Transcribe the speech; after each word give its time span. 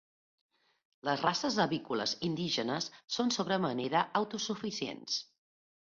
Les 1.09 1.21
races 1.25 1.57
avícoles 1.65 2.15
indígenes 2.29 2.89
són 3.19 3.31
sobre 3.39 3.61
manera 3.67 4.03
autosuficients. 4.21 5.21